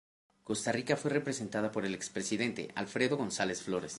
[0.43, 3.89] Costa Rica fue representada por el expresidente Alfredo González Flores.